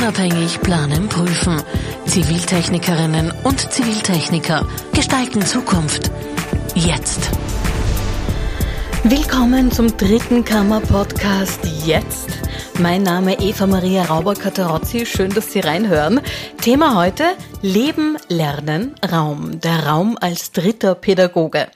[0.00, 1.60] Unabhängig planen, prüfen.
[2.06, 4.64] Ziviltechnikerinnen und Ziviltechniker
[4.94, 6.12] gestalten Zukunft.
[6.76, 7.28] Jetzt.
[9.02, 12.38] Willkommen zum dritten Kammer-Podcast Jetzt.
[12.80, 15.04] Mein Name Eva Maria Rauber-Katarozzi.
[15.04, 16.20] Schön, dass Sie reinhören.
[16.60, 17.24] Thema heute
[17.60, 19.60] Leben, Lernen, Raum.
[19.60, 21.66] Der Raum als dritter Pädagoge.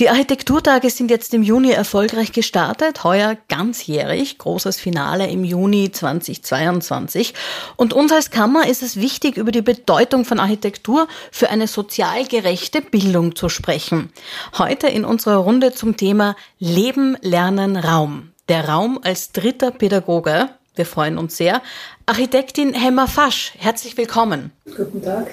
[0.00, 3.04] Die Architekturtage sind jetzt im Juni erfolgreich gestartet.
[3.04, 4.38] Heuer ganzjährig.
[4.38, 7.34] Großes Finale im Juni 2022.
[7.76, 12.24] Und uns als Kammer ist es wichtig, über die Bedeutung von Architektur für eine sozial
[12.24, 14.10] gerechte Bildung zu sprechen.
[14.56, 18.32] Heute in unserer Runde zum Thema Leben, Lernen, Raum.
[18.48, 20.48] Der Raum als dritter Pädagoge.
[20.74, 21.60] Wir freuen uns sehr.
[22.06, 24.52] Architektin Hemmer Fasch, herzlich willkommen.
[24.64, 25.26] Guten Tag.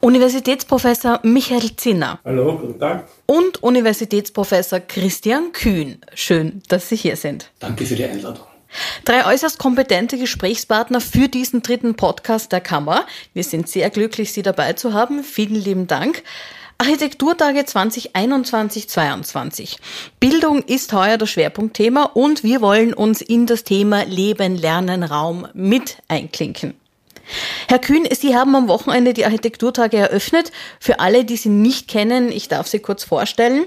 [0.00, 2.18] Universitätsprofessor Michael Zinner.
[2.24, 3.06] Hallo, guten Tag.
[3.26, 6.00] Und Universitätsprofessor Christian Kühn.
[6.14, 7.50] Schön, dass Sie hier sind.
[7.58, 8.46] Danke für die Einladung.
[9.04, 13.04] Drei äußerst kompetente Gesprächspartner für diesen dritten Podcast der Kammer.
[13.34, 15.24] Wir sind sehr glücklich, Sie dabei zu haben.
[15.24, 16.22] Vielen lieben Dank.
[16.80, 19.76] Architekturtage 2021-22.
[20.18, 25.46] Bildung ist heuer das Schwerpunktthema und wir wollen uns in das Thema Leben, Lernen, Raum
[25.52, 26.72] mit einklinken.
[27.68, 30.52] Herr Kühn, Sie haben am Wochenende die Architekturtage eröffnet.
[30.80, 33.66] Für alle, die Sie nicht kennen, ich darf Sie kurz vorstellen.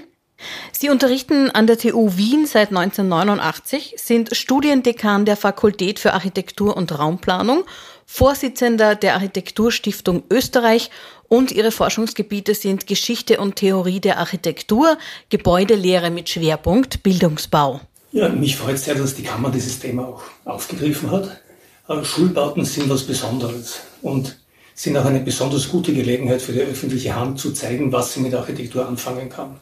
[0.72, 6.98] Sie unterrichten an der TU Wien seit 1989, sind Studiendekan der Fakultät für Architektur und
[6.98, 7.62] Raumplanung,
[8.06, 10.90] Vorsitzender der Architekturstiftung Österreich
[11.28, 14.98] und ihre Forschungsgebiete sind Geschichte und Theorie der Architektur,
[15.30, 17.80] Gebäudelehre mit Schwerpunkt Bildungsbau.
[18.12, 21.40] Ja, mich freut sehr, dass die Kammer dieses Thema auch aufgegriffen hat.
[21.86, 24.38] Aber Schulbauten sind was Besonderes und
[24.74, 28.34] sind auch eine besonders gute Gelegenheit für die öffentliche Hand zu zeigen, was sie mit
[28.34, 29.56] Architektur anfangen kann.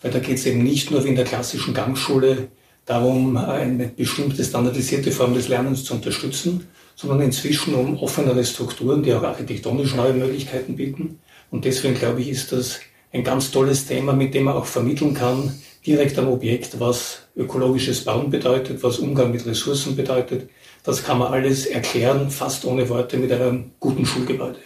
[0.00, 2.48] Weil da geht es eben nicht nur wie in der klassischen Gangschule
[2.86, 6.66] darum, eine bestimmte standardisierte Form des Lernens zu unterstützen,
[6.98, 11.20] sondern inzwischen um offenere Strukturen, die auch architektonisch neue Möglichkeiten bieten.
[11.48, 12.80] Und deswegen glaube ich, ist das
[13.12, 15.54] ein ganz tolles Thema, mit dem man auch vermitteln kann,
[15.86, 20.50] direkt am Objekt, was ökologisches Bauen bedeutet, was Umgang mit Ressourcen bedeutet.
[20.82, 24.58] Das kann man alles erklären, fast ohne Worte, mit einem guten Schulgebäude.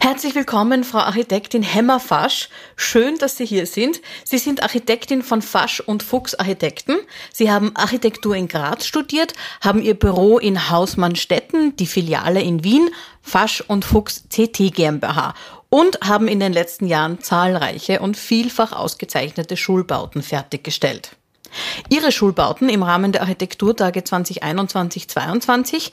[0.00, 2.48] Herzlich willkommen, Frau Architektin Hemmer Fasch.
[2.76, 4.00] Schön, dass Sie hier sind.
[4.24, 6.96] Sie sind Architektin von Fasch und Fuchs Architekten.
[7.32, 12.90] Sie haben Architektur in Graz studiert, haben Ihr Büro in Hausmannstetten, die Filiale in Wien,
[13.22, 15.34] Fasch und Fuchs CT GmbH
[15.70, 21.16] und haben in den letzten Jahren zahlreiche und vielfach ausgezeichnete Schulbauten fertiggestellt.
[21.88, 25.90] Ihre Schulbauten im Rahmen der Architekturtage 2021-22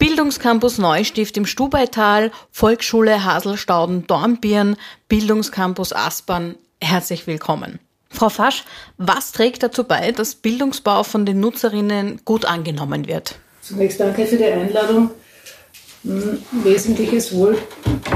[0.00, 4.76] Bildungscampus Neustift im Stubaital, Volksschule Haselstauden Dornbirn,
[5.08, 6.54] Bildungscampus Aspern.
[6.80, 7.80] Herzlich willkommen.
[8.08, 8.64] Frau Fasch,
[8.96, 13.34] was trägt dazu bei, dass Bildungsbau von den Nutzerinnen gut angenommen wird?
[13.60, 15.10] Zunächst danke für die Einladung.
[16.04, 17.58] Hm, wesentlich ist wohl,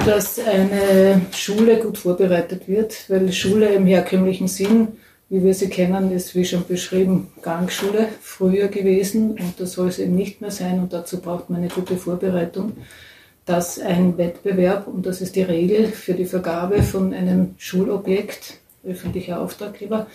[0.07, 4.89] dass eine Schule gut vorbereitet wird, weil Schule im herkömmlichen Sinn
[5.35, 9.99] wie wir sie kennen, ist, wie schon beschrieben, Gangschule früher gewesen und das soll es
[9.99, 12.75] eben nicht mehr sein und dazu braucht man eine gute Vorbereitung,
[13.45, 19.41] dass ein Wettbewerb, und das ist die Regel für die Vergabe von einem Schulobjekt, öffentlicher
[19.41, 20.07] Auftraggeber,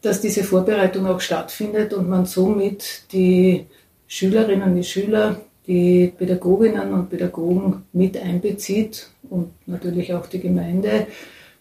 [0.00, 3.66] dass diese Vorbereitung auch stattfindet und man somit die
[4.06, 11.06] Schülerinnen, die Schüler, die Pädagoginnen und Pädagogen mit einbezieht und natürlich auch die Gemeinde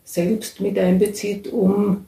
[0.06, 2.06] selbst mit einbezieht, um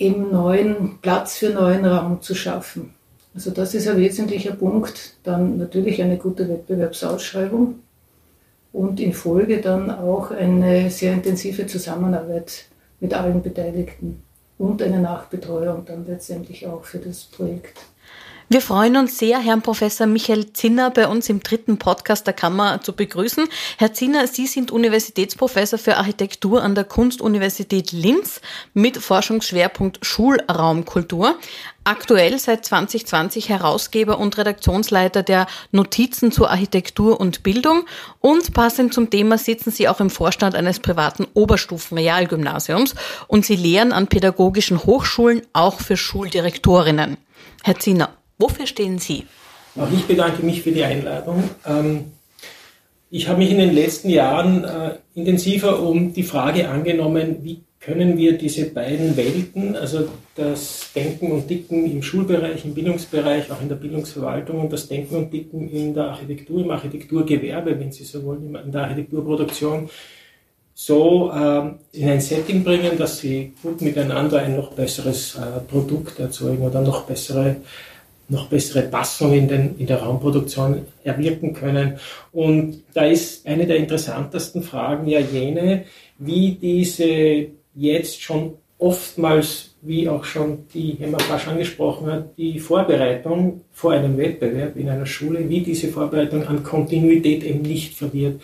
[0.00, 2.94] eben neuen Platz für neuen Raum zu schaffen.
[3.34, 5.14] Also das ist ein wesentlicher Punkt.
[5.22, 7.76] Dann natürlich eine gute Wettbewerbsausschreibung
[8.72, 12.64] und in Folge dann auch eine sehr intensive Zusammenarbeit
[12.98, 14.22] mit allen Beteiligten
[14.58, 17.78] und eine Nachbetreuung dann letztendlich auch für das Projekt.
[18.52, 22.82] Wir freuen uns sehr, Herrn Professor Michael Zinner bei uns im dritten Podcast der Kammer
[22.82, 23.46] zu begrüßen.
[23.78, 28.40] Herr Zinner, Sie sind Universitätsprofessor für Architektur an der Kunstuniversität Linz
[28.74, 31.38] mit Forschungsschwerpunkt Schulraumkultur.
[31.84, 37.84] Aktuell seit 2020 Herausgeber und Redaktionsleiter der Notizen zur Architektur und Bildung
[38.18, 42.96] und passend zum Thema sitzen Sie auch im Vorstand eines privaten Oberstufenrealgymnasiums
[43.28, 47.16] und Sie lehren an pädagogischen Hochschulen auch für Schuldirektorinnen.
[47.62, 49.26] Herr Zinner, Wofür stehen Sie?
[49.76, 51.44] Auch ich bedanke mich für die Einladung.
[51.66, 52.06] Ähm,
[53.10, 58.16] ich habe mich in den letzten Jahren äh, intensiver um die Frage angenommen, wie können
[58.16, 63.68] wir diese beiden Welten, also das Denken und Dicken im Schulbereich, im Bildungsbereich, auch in
[63.68, 68.24] der Bildungsverwaltung und das Denken und Dicken in der Architektur, im Architekturgewerbe, wenn Sie so
[68.24, 69.90] wollen, in der Architekturproduktion,
[70.74, 76.18] so äh, in ein Setting bringen, dass sie gut miteinander ein noch besseres äh, Produkt
[76.18, 77.56] erzeugen oder noch bessere
[78.30, 81.98] noch bessere Passung in, den, in der Raumproduktion erwirken können.
[82.32, 85.84] Und da ist eine der interessantesten Fragen ja jene,
[86.18, 93.62] wie diese jetzt schon oftmals, wie auch schon die Emma Fasch angesprochen hat, die Vorbereitung
[93.72, 98.40] vor einem Wettbewerb in einer Schule, wie diese Vorbereitung an Kontinuität eben nicht verliert.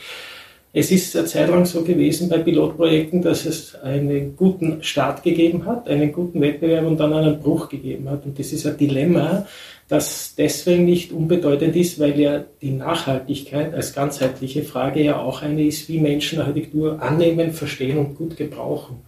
[0.78, 5.64] Es ist eine Zeit lang so gewesen bei Pilotprojekten, dass es einen guten Start gegeben
[5.64, 8.26] hat, einen guten Wettbewerb und dann einen Bruch gegeben hat.
[8.26, 9.46] Und das ist ein Dilemma,
[9.88, 15.64] das deswegen nicht unbedeutend ist, weil ja die Nachhaltigkeit als ganzheitliche Frage ja auch eine
[15.64, 19.02] ist, wie Menschen Architektur annehmen, verstehen und gut gebrauchen.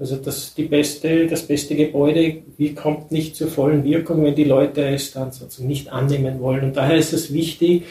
[0.00, 4.44] Also das, die beste, das beste Gebäude wie kommt nicht zur vollen Wirkung, wenn die
[4.44, 6.64] Leute es dann sozusagen nicht annehmen wollen.
[6.64, 7.84] Und daher ist es wichtig,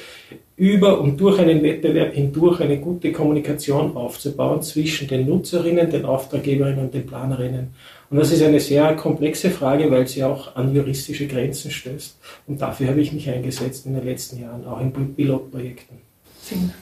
[0.57, 6.79] über und durch einen Wettbewerb hindurch eine gute Kommunikation aufzubauen zwischen den Nutzerinnen, den Auftraggeberinnen
[6.79, 7.75] und den Planerinnen.
[8.09, 12.17] Und das ist eine sehr komplexe Frage, weil sie auch an juristische Grenzen stößt.
[12.47, 15.97] Und dafür habe ich mich eingesetzt in den letzten Jahren, auch in Pilotprojekten.
[16.41, 16.73] Vielen Dank.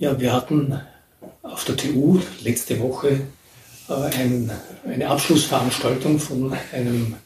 [0.00, 0.80] Ja, wir hatten
[1.42, 3.20] auf der TU letzte Woche
[3.94, 4.50] ein,
[4.86, 7.16] eine Abschlussveranstaltung von einem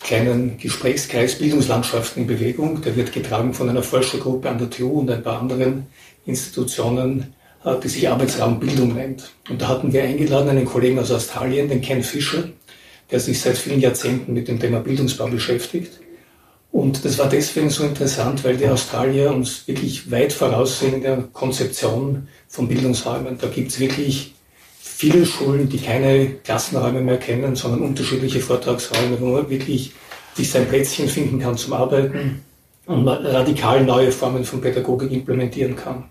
[0.00, 2.82] kleinen Gesprächskreis Bildungslandschaften in Bewegung.
[2.82, 5.86] Der wird getragen von einer Forschergruppe an der TU und ein paar anderen
[6.26, 7.34] Institutionen,
[7.64, 9.32] äh, die sich Arbeitsraum Bildung nennt.
[9.48, 12.44] Und da hatten wir eingeladen einen Kollegen aus Australien, den Ken Fischer,
[13.10, 16.00] der sich seit vielen Jahrzehnten mit dem Thema Bildungsbau beschäftigt.
[16.72, 21.18] Und das war deswegen so interessant, weil die Australier uns wirklich weit voraussehen in der
[21.32, 23.36] Konzeption von Bildungsräumen.
[23.38, 24.34] Da gibt es wirklich
[24.84, 29.92] viele Schulen, die keine Klassenräume mehr kennen, sondern unterschiedliche Vortragsräume, wo man wirklich
[30.34, 32.42] sich sein Plätzchen finden kann zum Arbeiten
[32.86, 36.04] und radikal neue Formen von Pädagogik implementieren kann.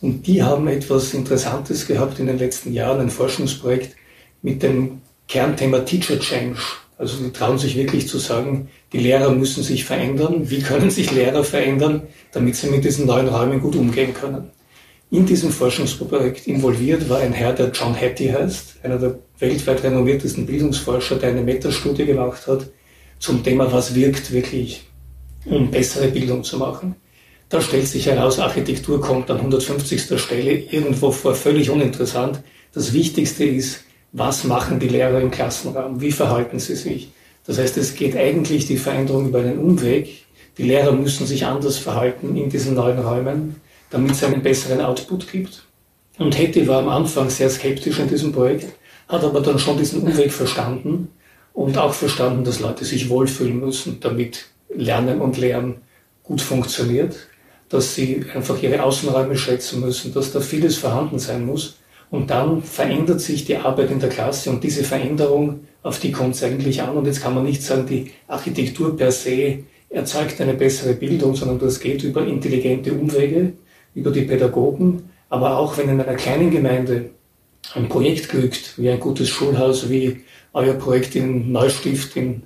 [0.00, 3.94] Und die haben etwas Interessantes gehabt in den letzten Jahren, ein Forschungsprojekt
[4.40, 6.58] mit dem Kernthema Teacher Change.
[6.96, 10.48] Also die trauen sich wirklich zu sagen, die Lehrer müssen sich verändern.
[10.50, 12.02] Wie können sich Lehrer verändern,
[12.32, 14.50] damit sie mit diesen neuen Räumen gut umgehen können?
[15.10, 20.44] In diesem Forschungsprojekt involviert war ein Herr, der John Hattie heißt, einer der weltweit renommiertesten
[20.44, 22.68] Bildungsforscher, der eine Metastudie gemacht hat
[23.18, 24.86] zum Thema, was wirkt wirklich,
[25.46, 26.94] um bessere Bildung zu machen.
[27.48, 30.20] Da stellt sich heraus, Architektur kommt an 150.
[30.20, 32.42] Stelle irgendwo vor, völlig uninteressant.
[32.74, 36.02] Das Wichtigste ist, was machen die Lehrer im Klassenraum?
[36.02, 37.08] Wie verhalten sie sich?
[37.46, 40.26] Das heißt, es geht eigentlich die Veränderung über einen Umweg.
[40.58, 43.56] Die Lehrer müssen sich anders verhalten in diesen neuen Räumen
[43.90, 45.64] damit es einen besseren Output gibt.
[46.18, 48.66] Und Hetty war am Anfang sehr skeptisch in diesem Projekt,
[49.08, 51.08] hat aber dann schon diesen Umweg verstanden
[51.54, 55.76] und auch verstanden, dass Leute sich wohlfühlen müssen, damit Lernen und Lehren
[56.22, 57.16] gut funktioniert,
[57.68, 61.78] dass sie einfach ihre Außenräume schätzen müssen, dass da vieles vorhanden sein muss.
[62.10, 66.34] Und dann verändert sich die Arbeit in der Klasse und diese Veränderung, auf die kommt
[66.34, 66.96] es eigentlich an.
[66.96, 71.58] Und jetzt kann man nicht sagen, die Architektur per se erzeugt eine bessere Bildung, sondern
[71.58, 73.52] das geht über intelligente Umwege,
[73.98, 77.10] über die Pädagogen, aber auch wenn in einer kleinen Gemeinde
[77.74, 80.20] ein Projekt glückt, wie ein gutes Schulhaus, wie
[80.52, 82.44] euer Projekt in Neustift, in,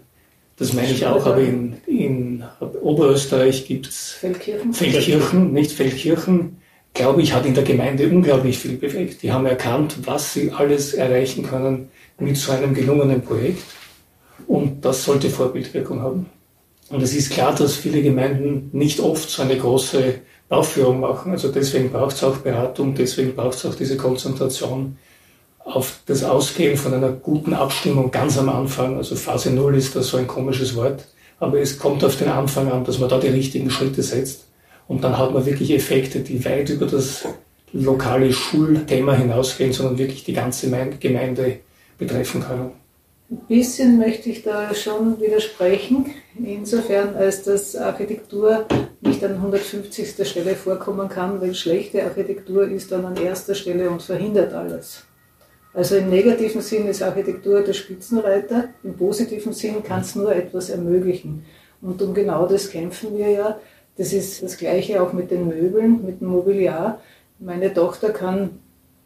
[0.57, 2.43] das meine ich auch, aber in, in
[2.81, 4.73] Oberösterreich gibt es Feldkirchen.
[4.73, 6.57] Feldkirchen, nicht Feldkirchen,
[6.95, 9.23] glaube ich, hat in der Gemeinde unglaublich viel bewegt.
[9.23, 13.63] Die haben erkannt, was sie alles erreichen können mit so einem gelungenen Projekt.
[14.47, 16.27] Und das sollte Vorbildwirkung haben.
[16.91, 20.17] Und es ist klar, dass viele Gemeinden nicht oft so eine große
[20.53, 21.33] Aufführung machen.
[21.33, 24.99] Also deswegen braucht es auch Beratung, deswegen braucht es auch diese Konzentration
[25.59, 28.97] auf das Ausgehen von einer guten Abstimmung ganz am Anfang.
[28.97, 31.06] Also Phase Null ist da so ein komisches Wort,
[31.39, 34.47] aber es kommt auf den Anfang an, dass man da die richtigen Schritte setzt.
[34.89, 37.25] Und dann hat man wirklich Effekte, die weit über das
[37.73, 40.69] lokale Schulthema hinausgehen, sondern wirklich die ganze
[41.01, 41.61] Gemeinde
[41.97, 42.81] betreffen können.
[43.32, 46.05] Ein bisschen möchte ich da schon widersprechen,
[46.39, 48.67] insofern als dass Architektur
[49.01, 50.29] nicht an 150.
[50.29, 55.05] Stelle vorkommen kann, weil schlechte Architektur ist dann an erster Stelle und verhindert alles.
[55.72, 60.69] Also im negativen Sinn ist Architektur der Spitzenreiter, im positiven Sinn kann es nur etwas
[60.69, 61.46] ermöglichen.
[61.81, 63.58] Und um genau das kämpfen wir ja.
[63.96, 67.01] Das ist das Gleiche auch mit den Möbeln, mit dem Mobiliar.
[67.39, 68.60] Meine Tochter kann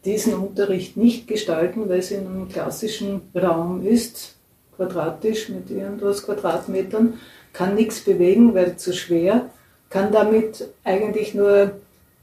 [0.05, 4.35] diesen Unterricht nicht gestalten, weil sie in einem klassischen Raum ist,
[4.75, 7.15] quadratisch mit irgendwas Quadratmetern,
[7.53, 9.49] kann nichts bewegen, weil zu schwer,
[9.89, 11.71] kann damit eigentlich nur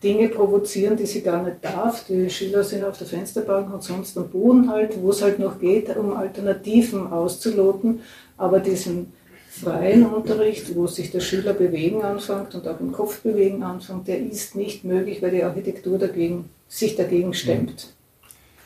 [0.02, 2.04] Dinge provozieren, die sie gar nicht darf.
[2.07, 5.59] Die Schüler sind auf der Fensterbank und sonst am Boden halt, wo es halt noch
[5.59, 8.00] geht, um Alternativen auszuloten.
[8.37, 9.12] Aber diesen
[9.49, 14.21] freien Unterricht, wo sich der Schüler bewegen anfängt und auch im Kopf bewegen anfängt, der
[14.21, 17.94] ist nicht möglich, weil die Architektur dagegen sich dagegen stemmt.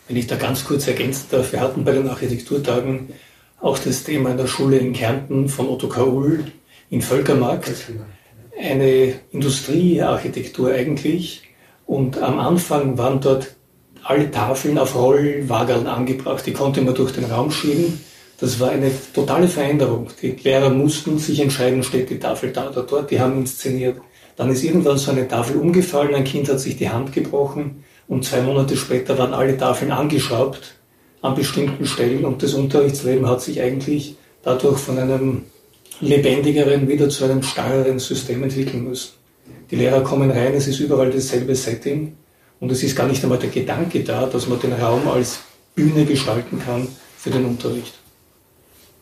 [0.07, 3.11] Wenn ich da ganz kurz ergänzen darf, wir hatten bei den Architekturtagen
[3.61, 6.45] auch das Thema in der Schule in Kärnten von Otto Kaul,
[6.90, 7.71] in Völkermarkt.
[8.59, 11.43] Eine Industriearchitektur eigentlich.
[11.87, 13.55] Und am Anfang waren dort
[14.02, 16.47] alle Tafeln auf Rollwagen angebracht.
[16.47, 18.00] Die konnte man durch den Raum schieben.
[18.40, 20.09] Das war eine totale Veränderung.
[20.23, 23.11] Die Lehrer mussten sich entscheiden, steht die Tafel da oder dort.
[23.11, 24.00] Die haben inszeniert.
[24.38, 28.25] Dann ist irgendwann so eine Tafel umgefallen, ein Kind hat sich die Hand gebrochen und
[28.25, 30.76] zwei Monate später waren alle Tafeln angeschraubt
[31.23, 34.14] an bestimmten Stellen und das Unterrichtsleben hat sich eigentlich
[34.45, 35.42] dadurch von einem
[36.00, 39.14] lebendigeren wieder zu einem starreren System entwickeln müssen.
[39.73, 42.16] Die Lehrer kommen rein, es ist überall dasselbe Setting
[42.61, 45.40] und es ist gar nicht einmal der Gedanke da, dass man den Raum als
[45.75, 47.95] Bühne gestalten kann für den Unterricht.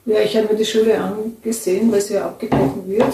[0.06, 3.12] Ja, ich habe mir die Schule angesehen, weil sie ja abgebrochen wird.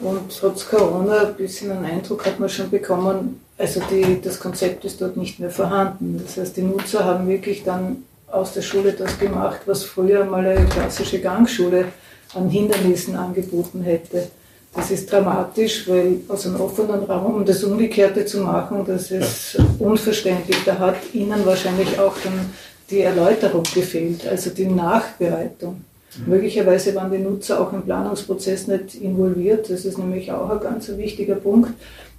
[0.00, 4.84] Und trotz Corona ein bisschen einen Eindruck hat man schon bekommen, also die, das Konzept
[4.84, 6.20] ist dort nicht mehr vorhanden.
[6.24, 10.44] Das heißt, die Nutzer haben wirklich dann aus der Schule das gemacht, was früher mal
[10.44, 11.86] eine klassische Gangschule
[12.34, 14.28] an Hindernissen angeboten hätte.
[14.74, 19.56] Das ist dramatisch, weil aus einem offenen Raum, um das Umgekehrte zu machen, das ist
[19.78, 20.58] unverständlich.
[20.64, 22.52] Da hat Ihnen wahrscheinlich auch dann
[22.90, 25.84] die Erläuterung gefehlt, also die Nachbereitung.
[26.26, 29.70] Möglicherweise waren die Nutzer auch im Planungsprozess nicht involviert.
[29.70, 31.72] Das ist nämlich auch ein ganz wichtiger Punkt.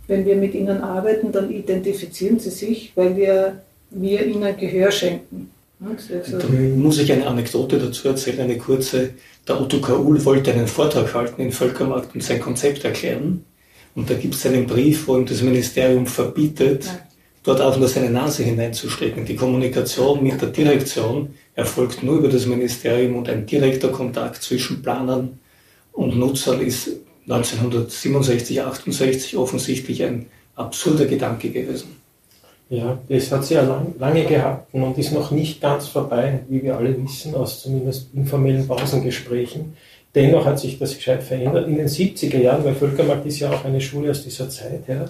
[0.08, 5.50] Wenn wir mit ihnen arbeiten, dann identifizieren sie sich, weil wir, wir ihnen Gehör schenken.
[5.82, 9.12] Also da muss ich eine Anekdote dazu erzählen, eine kurze.
[9.48, 13.44] Der Otto Kaul wollte einen Vortrag halten in Völkermarkt und sein Konzept erklären.
[13.94, 17.00] Und da gibt es einen Brief, wo ihm das Ministerium verbietet, ja.
[17.46, 19.26] Dort auch nur seine Nase hineinzustecken.
[19.26, 24.82] Die Kommunikation mit der Direktion erfolgt nur über das Ministerium und ein direkter Kontakt zwischen
[24.82, 25.40] Planern
[25.92, 26.90] und Nutzern ist
[27.30, 31.96] 1967, 68 offensichtlich ein absurder Gedanke gewesen.
[32.70, 36.64] Ja, das hat sie ja lang, lange gehabt und ist noch nicht ganz vorbei, wie
[36.64, 39.78] wir alle wissen, aus zumindest informellen Pausengesprächen.
[40.16, 41.68] Dennoch hat sich das gescheit verändert.
[41.68, 45.06] In den 70er Jahren, weil Völkermarkt ist ja auch eine Schule aus dieser Zeit, ja,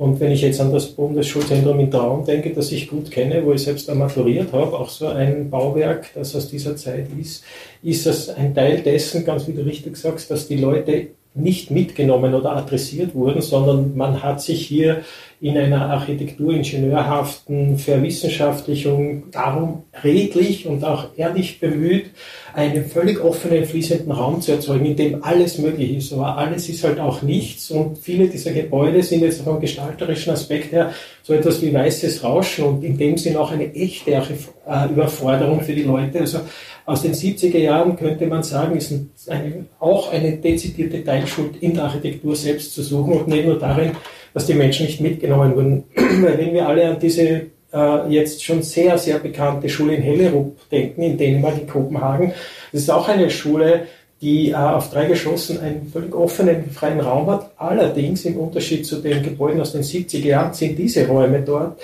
[0.00, 3.52] und wenn ich jetzt an das Bundesschulzentrum in Traun denke, das ich gut kenne, wo
[3.52, 7.44] ich selbst maturiert habe, auch so ein Bauwerk, das aus dieser Zeit ist,
[7.82, 12.32] ist das ein Teil dessen, ganz wie du richtig sagst, dass die Leute nicht mitgenommen
[12.32, 15.02] oder adressiert wurden, sondern man hat sich hier
[15.40, 22.10] in einer architekturingenieurhaften Verwissenschaftlichung darum redlich und auch ehrlich bemüht,
[22.52, 26.12] einen völlig offenen, fließenden Raum zu erzeugen, in dem alles möglich ist.
[26.12, 30.72] Aber alles ist halt auch nichts und viele dieser Gebäude sind jetzt vom gestalterischen Aspekt
[30.72, 30.92] her
[31.22, 35.74] so etwas wie weißes Rauschen und in dem Sinn auch eine echte äh, Überforderung für
[35.74, 36.20] die Leute.
[36.20, 36.40] Also
[36.84, 38.92] aus den 70er Jahren könnte man sagen, ist
[39.28, 43.92] eine, auch eine dezidierte Teilschuld in der Architektur selbst zu suchen und nicht nur darin,
[44.34, 45.84] dass die Menschen nicht mitgenommen wurden.
[45.94, 50.56] Weil wenn wir alle an diese äh, jetzt schon sehr, sehr bekannte Schule in Hellerup
[50.70, 52.32] denken, in Dänemark, in Kopenhagen,
[52.72, 53.86] das ist auch eine Schule,
[54.20, 57.50] die äh, auf drei Geschossen einen völlig offenen, freien Raum hat.
[57.56, 61.78] Allerdings im Unterschied zu den Gebäuden aus den 70er Jahren sind diese Räume dort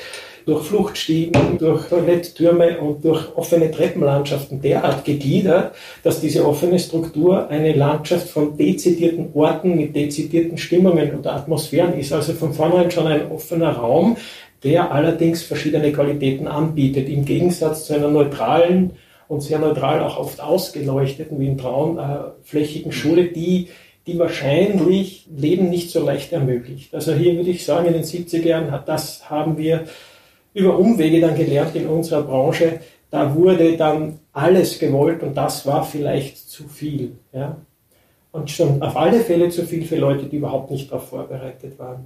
[0.47, 5.75] durch Fluchtstiegen, durch Toiletttürme und durch offene Treppenlandschaften derart gegliedert,
[6.05, 12.13] dass diese offene Struktur eine Landschaft von dezidierten Orten mit dezidierten Stimmungen und Atmosphären ist.
[12.13, 14.17] Also von vornherein schon ein offener Raum,
[14.63, 18.93] der allerdings verschiedene Qualitäten anbietet, im Gegensatz zu einer neutralen
[19.27, 23.69] und sehr neutral auch oft ausgeleuchteten, wie in Traun, äh, flächigen Schule, die
[24.07, 26.95] die wahrscheinlich Leben nicht so leicht ermöglicht.
[26.95, 29.87] Also hier würde ich sagen, in den 70er Jahren, das haben wir
[30.57, 35.85] über Umwege dann gelernt in unserer Branche, da wurde dann alles gewollt und das war
[35.85, 37.13] vielleicht zu viel.
[37.33, 37.59] Ja?
[38.33, 42.05] Und schon auf alle Fälle zu viel für Leute, die überhaupt nicht darauf vorbereitet waren.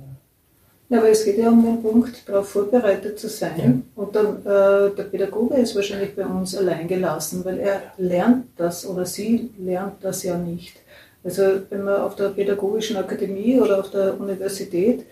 [0.90, 0.98] Ja.
[0.98, 3.84] aber es geht ja um den Punkt, darauf vorbereitet zu sein.
[3.96, 4.02] Ja.
[4.02, 8.84] Und dann, äh, der Pädagoge ist wahrscheinlich bei uns allein gelassen, weil er lernt das
[8.84, 10.74] oder sie lernt das ja nicht.
[11.22, 15.04] Also wenn man auf der Pädagogischen Akademie oder auf der Universität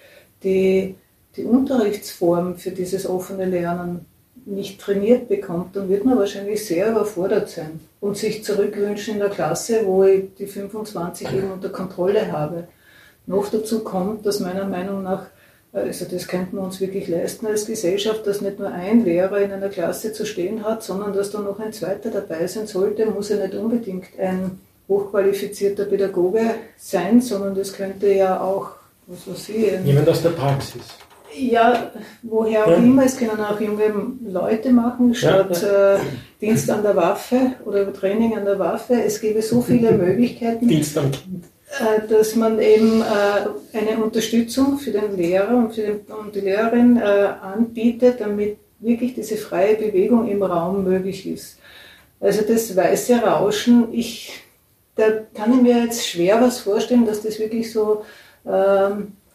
[0.42, 0.96] die
[1.36, 4.06] die Unterrichtsform für dieses offene Lernen
[4.48, 9.28] nicht trainiert bekommt, dann wird man wahrscheinlich sehr überfordert sein und sich zurückwünschen in der
[9.28, 12.68] Klasse, wo ich die 25 eben unter Kontrolle habe.
[13.26, 15.26] Noch dazu kommt, dass meiner Meinung nach,
[15.72, 19.52] also das könnten wir uns wirklich leisten als Gesellschaft, dass nicht nur ein Lehrer in
[19.52, 23.28] einer Klasse zu stehen hat, sondern dass da noch ein zweiter dabei sein sollte, muss
[23.28, 24.58] ja nicht unbedingt ein
[24.88, 28.70] hochqualifizierter Pädagoge sein, sondern das könnte ja auch,
[29.06, 30.84] was weiß ich, jemand aus der Praxis
[31.34, 31.90] ja,
[32.22, 32.76] woher auch ja.
[32.76, 33.04] immer.
[33.04, 33.92] Es können auch junge
[34.26, 35.94] Leute machen, statt ja.
[35.94, 35.98] äh,
[36.40, 38.94] Dienst an der Waffe oder Training an der Waffe.
[39.02, 40.68] Es gäbe so viele Möglichkeiten.
[40.68, 41.44] Dienst am Kind.
[41.80, 46.40] Äh, dass man eben äh, eine Unterstützung für den Lehrer und, für den, und die
[46.40, 51.58] Lehrerin äh, anbietet, damit wirklich diese freie Bewegung im Raum möglich ist.
[52.20, 54.44] Also das weiße Rauschen, ich
[54.98, 58.04] da kann ich mir jetzt schwer was vorstellen, dass das wirklich so
[58.44, 59.27] ähm, äh,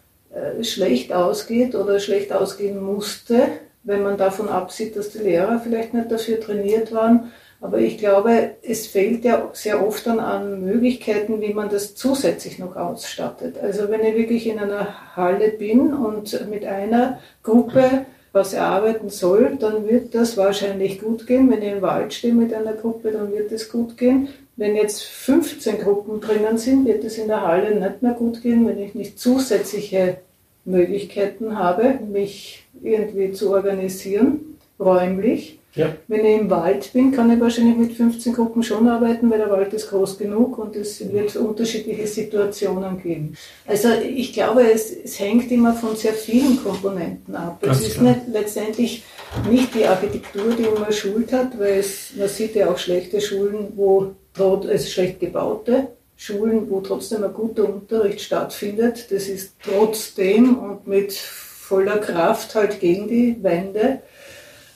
[0.61, 3.43] schlecht ausgeht oder schlecht ausgehen musste,
[3.83, 7.31] wenn man davon absieht, dass die Lehrer vielleicht nicht dafür trainiert waren.
[7.61, 12.59] Aber ich glaube, es fehlt ja sehr oft dann an Möglichkeiten, wie man das zusätzlich
[12.59, 13.55] noch ausstattet.
[13.61, 19.57] Also wenn ich wirklich in einer Halle bin und mit einer Gruppe was erarbeiten soll,
[19.59, 21.49] dann wird das wahrscheinlich gut gehen.
[21.49, 24.27] Wenn ich im Wald stehe mit einer Gruppe, dann wird es gut gehen.
[24.55, 28.67] Wenn jetzt 15 Gruppen drinnen sind, wird es in der Halle nicht mehr gut gehen,
[28.67, 30.17] wenn ich nicht zusätzliche
[30.65, 35.59] Möglichkeiten habe, mich irgendwie zu organisieren, räumlich.
[35.75, 35.95] Ja.
[36.07, 39.49] Wenn ich im Wald bin, kann ich wahrscheinlich mit 15 Gruppen schon arbeiten, weil der
[39.49, 43.35] Wald ist groß genug und es wird unterschiedliche Situationen geben.
[43.65, 47.59] Also ich glaube, es, es hängt immer von sehr vielen Komponenten ab.
[47.61, 49.03] Ganz es ist nicht, letztendlich
[49.49, 53.73] nicht die Architektur, die immer schult hat, weil es, man sieht ja auch schlechte Schulen,
[53.75, 59.11] wo also schlecht gebaute Schulen, wo trotzdem ein guter Unterricht stattfindet.
[59.11, 64.01] Das ist trotzdem und mit voller Kraft halt gegen die Wände.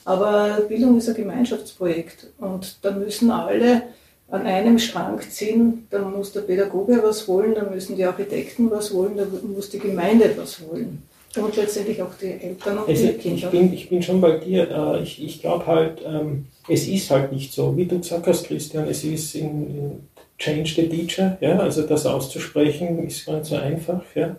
[0.05, 3.83] Aber Bildung ist ein Gemeinschaftsprojekt und da müssen alle
[4.29, 8.93] an einem Schrank ziehen, dann muss der Pädagoge was wollen, dann müssen die Architekten was
[8.93, 11.03] wollen, dann muss die Gemeinde was wollen.
[11.38, 13.38] Und letztendlich auch die Eltern und also die Kinder.
[13.46, 14.70] Ich bin, ich bin schon bei dir.
[14.70, 18.46] Äh, ich, ich glaube halt, ähm, es ist halt nicht so, wie du gesagt hast,
[18.46, 23.48] Christian, es ist in, in Change the Teacher, ja, also das auszusprechen ist gar nicht
[23.48, 24.03] so einfach.
[24.13, 24.36] Ja.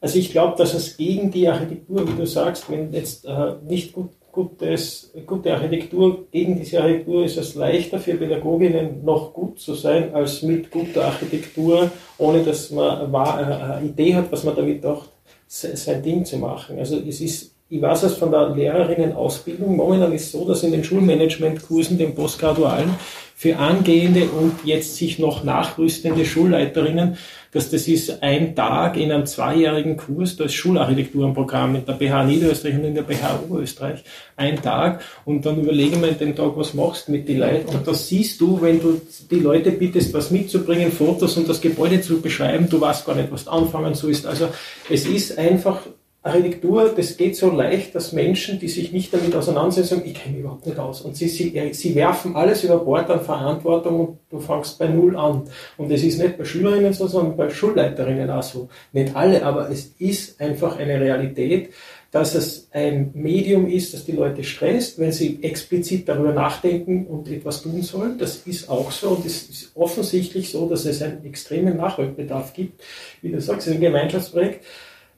[0.00, 3.92] Also ich glaube, dass es gegen die Architektur, wie du sagst, wenn jetzt äh, nicht
[3.92, 9.74] gut gutes, gute Architektur, gegen diese Architektur ist es leichter für Pädagoginnen noch gut zu
[9.74, 15.06] sein, als mit guter Architektur, ohne dass man eine Idee hat, was man damit auch
[15.46, 16.78] sein Ding zu machen.
[16.78, 20.72] Also es ist, ich weiß es von der Lehrerinnenausbildung, momentan ist es so, dass in
[20.72, 22.90] den Schulmanagementkursen, den postgradualen,
[23.38, 27.18] für angehende und jetzt sich noch nachrüstende Schulleiterinnen,
[27.52, 32.24] dass das ist ein Tag in einem zweijährigen Kurs, da ist Schularchitekturenprogramm in der BH
[32.24, 34.04] Niederösterreich und in der BH Oberösterreich,
[34.36, 35.02] ein Tag.
[35.24, 37.74] Und dann überlegen wir in dem Tag, was machst mit den Leuten?
[37.74, 42.00] Und das siehst du, wenn du die Leute bittest, was mitzubringen, Fotos und das Gebäude
[42.00, 44.26] zu beschreiben, du weißt gar nicht, was du anfangen sollst.
[44.26, 44.48] Also
[44.90, 45.80] es ist einfach
[46.26, 50.40] Architektur, das geht so leicht, dass Menschen, die sich nicht damit auseinandersetzen, ich kenne mich
[50.40, 51.00] überhaupt nicht aus.
[51.00, 55.16] Und sie, sie, sie werfen alles über Bord an Verantwortung und du fängst bei Null
[55.16, 55.44] an.
[55.76, 58.68] Und es ist nicht bei Schülerinnen so, sondern bei Schulleiterinnen auch so.
[58.92, 61.70] Nicht alle, aber es ist einfach eine Realität,
[62.10, 67.30] dass es ein Medium ist, das die Leute stresst, wenn sie explizit darüber nachdenken und
[67.30, 68.16] etwas tun sollen.
[68.18, 72.82] Das ist auch so und es ist offensichtlich so, dass es einen extremen Nachholbedarf gibt.
[73.22, 74.64] Wie du sagst, es ist ein Gemeinschaftsprojekt.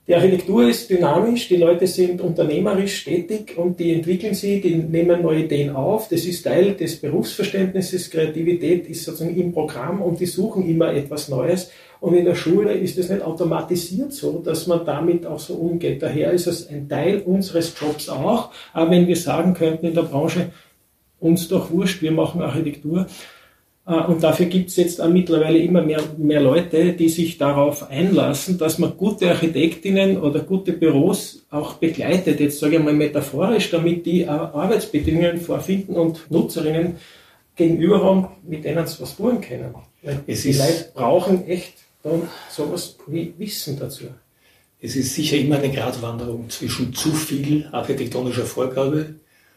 [0.09, 5.21] Die Architektur ist dynamisch, die Leute sind unternehmerisch tätig und die entwickeln sie, die nehmen
[5.21, 6.09] neue Ideen auf.
[6.09, 8.09] Das ist Teil des Berufsverständnisses.
[8.09, 11.71] Kreativität ist sozusagen im Programm und die suchen immer etwas Neues.
[12.01, 16.03] Und in der Schule ist es nicht automatisiert so, dass man damit auch so umgeht.
[16.03, 18.51] Daher ist es ein Teil unseres Jobs auch.
[18.73, 20.53] Aber wenn wir sagen könnten in der Branche,
[21.21, 23.09] uns doch wurscht, wir machen Architektur,
[23.89, 28.59] und dafür gibt es jetzt auch mittlerweile immer mehr, mehr Leute, die sich darauf einlassen,
[28.59, 34.05] dass man gute Architektinnen oder gute Büros auch begleitet, jetzt sage ich mal metaphorisch, damit
[34.05, 36.97] die Arbeitsbedingungen vorfinden und Nutzerinnen
[37.57, 39.75] gegenüber haben, mit denen sie was tun können.
[40.03, 41.73] Weil es die Leute brauchen echt
[42.03, 44.05] dann sowas wie Wissen dazu.
[44.83, 49.15] Es ist sicher immer eine Gratwanderung zwischen zu viel architektonischer Vorgabe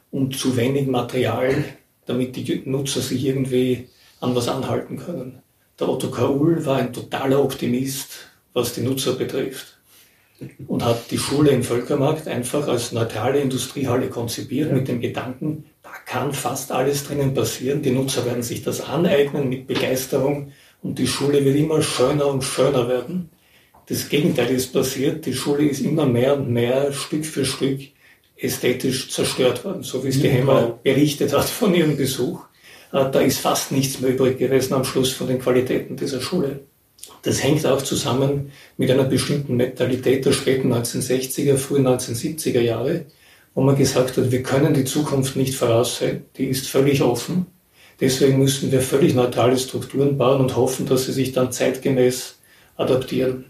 [0.09, 1.65] und zu wenig Material,
[2.05, 3.89] damit die Nutzer sich irgendwie
[4.21, 5.41] an was anhalten können.
[5.79, 9.77] Der Otto Kaul war ein totaler Optimist, was die Nutzer betrifft
[10.67, 14.75] und hat die Schule im Völkermarkt einfach als neutrale Industriehalle konzipiert ja.
[14.75, 19.49] mit dem Gedanken, da kann fast alles drinnen passieren, die Nutzer werden sich das aneignen
[19.49, 23.29] mit Begeisterung und die Schule wird immer schöner und schöner werden.
[23.87, 27.81] Das Gegenteil ist passiert, die Schule ist immer mehr und mehr Stück für Stück
[28.37, 32.45] ästhetisch zerstört worden, so wie es die Hemmer berichtet hat von ihrem Besuch.
[32.91, 36.61] Äh, da ist fast nichts mehr übrig gewesen am Schluss von den Qualitäten dieser Schule.
[37.23, 43.05] Das hängt auch zusammen mit einer bestimmten Mentalität der späten 1960er, frühen 1970er Jahre,
[43.53, 47.47] wo man gesagt hat, wir können die Zukunft nicht voraussehen, die ist völlig offen.
[47.99, 52.39] Deswegen müssen wir völlig neutrale Strukturen bauen und hoffen, dass sie sich dann zeitgemäß
[52.75, 53.45] adaptieren.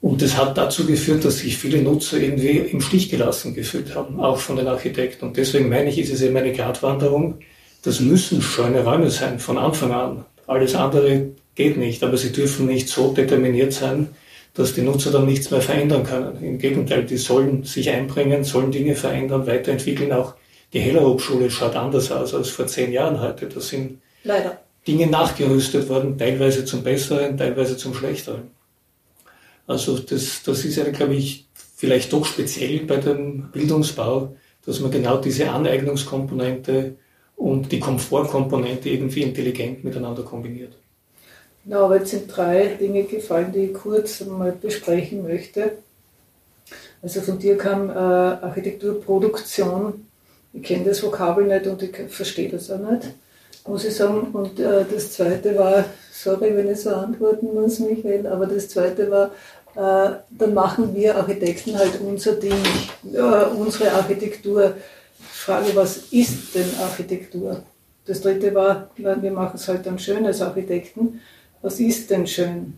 [0.00, 4.20] Und das hat dazu geführt, dass sich viele Nutzer irgendwie im Stich gelassen gefühlt haben,
[4.20, 5.26] auch von den Architekten.
[5.26, 7.38] Und deswegen meine ich, ist es eben eine Gratwanderung,
[7.82, 10.24] das müssen schöne Räume sein von Anfang an.
[10.46, 14.08] Alles andere geht nicht, aber sie dürfen nicht so determiniert sein,
[14.54, 16.42] dass die Nutzer dann nichts mehr verändern können.
[16.42, 20.12] Im Gegenteil, die sollen sich einbringen, sollen Dinge verändern, weiterentwickeln.
[20.12, 20.34] Auch
[20.72, 23.46] die Heller Hochschule schaut anders aus als vor zehn Jahren heute.
[23.46, 24.58] Das sind Leider.
[24.86, 28.50] Dinge nachgerüstet worden, teilweise zum Besseren, teilweise zum Schlechteren.
[29.66, 34.90] Also das, das ist ja, glaube ich, vielleicht doch speziell bei dem Bildungsbau, dass man
[34.90, 36.96] genau diese Aneignungskomponente
[37.38, 40.72] und die Komfortkomponente irgendwie intelligent miteinander kombiniert.
[41.64, 45.72] Na, aber jetzt sind drei Dinge gefallen, die ich kurz mal besprechen möchte.
[47.00, 50.06] Also von dir kam äh, Architekturproduktion.
[50.52, 53.12] Ich kenne das Vokabel nicht und ich verstehe das auch nicht,
[53.66, 54.28] muss ich sagen.
[54.32, 59.10] Und äh, das zweite war, sorry, wenn ich so antworten muss, Michael, aber das zweite
[59.10, 59.30] war,
[59.76, 62.56] äh, dann machen wir Architekten halt unser Ding,
[63.12, 64.74] äh, unsere Architektur.
[65.48, 67.62] Frage, was ist denn Architektur?
[68.04, 71.22] Das dritte war, wir machen es halt dann schön als Architekten.
[71.62, 72.74] Was ist denn schön?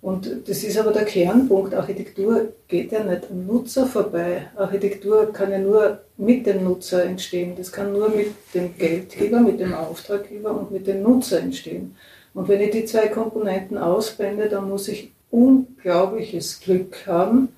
[0.00, 1.74] Und das ist aber der Kernpunkt.
[1.74, 4.46] Architektur geht ja nicht am Nutzer vorbei.
[4.54, 7.54] Architektur kann ja nur mit dem Nutzer entstehen.
[7.56, 11.96] Das kann nur mit dem Geldgeber, mit dem Auftraggeber und mit dem Nutzer entstehen.
[12.32, 17.48] Und wenn ich die zwei Komponenten ausblende, dann muss ich unglaubliches Glück haben,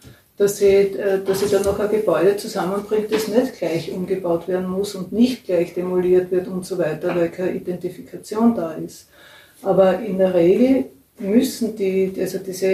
[0.40, 4.70] dass sie, äh, dass sie dann noch ein Gebäude zusammenbringt, das nicht gleich umgebaut werden
[4.70, 9.08] muss und nicht gleich demoliert wird und so weiter, weil keine Identifikation da ist.
[9.60, 10.86] Aber in der Regel
[11.18, 12.66] müssen die, also diese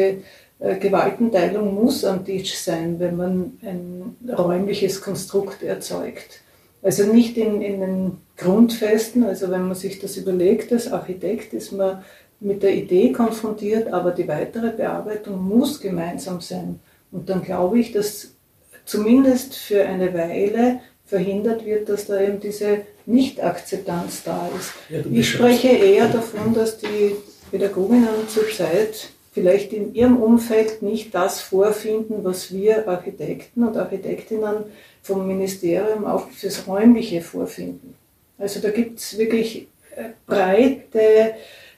[0.60, 6.42] äh, Gewaltenteilung muss am Tisch sein, wenn man ein räumliches Konstrukt erzeugt.
[6.84, 11.72] Also nicht in, in den Grundfesten, also wenn man sich das überlegt als Architekt, ist
[11.72, 12.04] man
[12.38, 16.78] mit der Idee konfrontiert, aber die weitere Bearbeitung muss gemeinsam sein.
[17.16, 18.32] Und dann glaube ich, dass
[18.84, 24.72] zumindest für eine Weile verhindert wird, dass da eben diese Nicht-Akzeptanz da ist.
[24.90, 27.16] Ja, ich spreche eher davon, dass die
[27.50, 34.64] Pädagoginnen zurzeit vielleicht in ihrem Umfeld nicht das vorfinden, was wir Architekten und Architektinnen
[35.02, 37.94] vom Ministerium auch fürs Räumliche vorfinden.
[38.38, 41.34] Also da gibt es wirklich äh, breite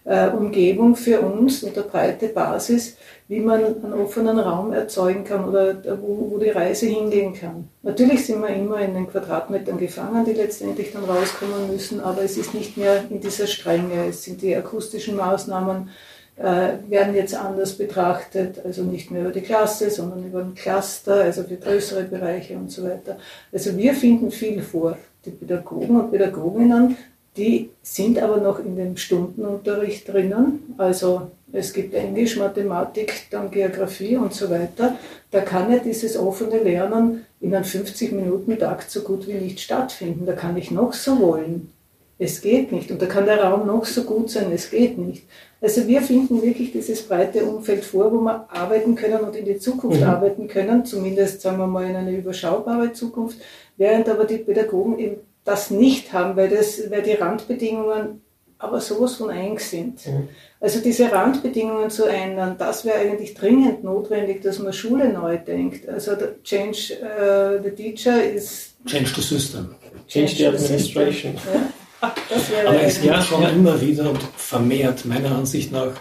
[0.08, 2.96] äh, Umgebung für uns und eine breite Basis,
[3.28, 7.68] wie man einen offenen Raum erzeugen kann oder wo, wo die Reise hingehen kann.
[7.82, 12.38] Natürlich sind wir immer in den Quadratmetern gefangen, die letztendlich dann rauskommen müssen, aber es
[12.38, 14.06] ist nicht mehr in dieser Strenge.
[14.08, 15.90] Es sind die akustischen Maßnahmen,
[16.38, 21.16] äh, werden jetzt anders betrachtet, also nicht mehr über die Klasse, sondern über ein Cluster,
[21.16, 23.18] also für größere Bereiche und so weiter.
[23.52, 24.96] Also wir finden viel vor.
[25.26, 26.96] Die Pädagogen und Pädagoginnen
[27.38, 30.74] die sind aber noch in dem Stundenunterricht drinnen.
[30.76, 34.96] Also es gibt Englisch, Mathematik, dann Geografie und so weiter.
[35.30, 40.26] Da kann ja dieses offene Lernen in einem 50-Minuten-Takt so gut wie nicht stattfinden.
[40.26, 41.72] Da kann ich noch so wollen.
[42.18, 42.90] Es geht nicht.
[42.90, 44.50] Und da kann der Raum noch so gut sein.
[44.52, 45.24] Es geht nicht.
[45.60, 49.58] Also wir finden wirklich dieses breite Umfeld vor, wo wir arbeiten können und in die
[49.58, 50.06] Zukunft mhm.
[50.06, 50.84] arbeiten können.
[50.84, 53.38] Zumindest, sagen wir mal, in eine überschaubare Zukunft.
[53.76, 58.22] Während aber die Pädagogen eben das nicht haben, weil, das, weil die Randbedingungen
[58.60, 60.04] aber sowas von eng sind.
[60.06, 60.28] Mhm.
[60.60, 65.88] Also diese Randbedingungen zu ändern, das wäre eigentlich dringend notwendig, dass man Schule neu denkt.
[65.88, 68.74] Also Change uh, the Teacher ist...
[68.84, 69.74] Change the System.
[70.08, 71.34] Change, the Administration.
[71.34, 71.72] Ja?
[72.66, 73.48] Aber es gibt schon ja.
[73.50, 75.92] immer wieder und vermehrt, meiner Ansicht nach,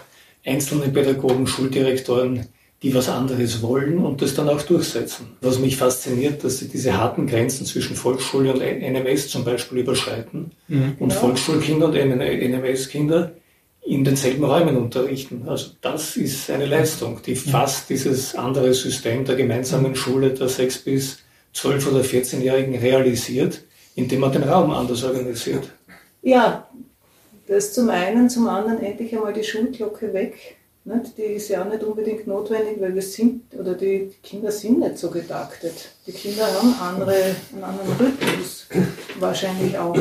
[0.48, 2.46] einzelne Pädagogen, Schuldirektoren,
[2.82, 5.36] die was anderes wollen und das dann auch durchsetzen.
[5.40, 10.52] Was mich fasziniert, dass sie diese harten Grenzen zwischen Volksschule und NMS zum Beispiel überschreiten
[10.68, 10.94] mhm.
[11.00, 11.18] und ja.
[11.18, 13.32] Volksschulkinder und NMS-Kinder
[13.84, 15.44] in denselben Räumen unterrichten.
[15.48, 20.78] Also das ist eine Leistung, die fast dieses andere System der gemeinsamen Schule der 6
[20.78, 21.18] bis
[21.54, 23.62] 12 oder 14-Jährigen realisiert,
[23.96, 25.70] indem man den Raum anders organisiert.
[26.22, 26.68] Ja,
[27.48, 30.57] das zum einen, zum anderen endlich einmal die Schulglocke weg
[30.88, 31.18] nicht?
[31.18, 34.98] Die ist ja auch nicht unbedingt notwendig, weil wir sind, oder die Kinder sind nicht
[34.98, 35.90] so getaktet.
[36.06, 38.66] Die Kinder haben andere, einen anderen Rhythmus
[39.20, 39.96] wahrscheinlich auch.